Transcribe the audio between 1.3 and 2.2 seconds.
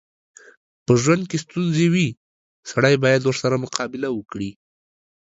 ستونځې وي،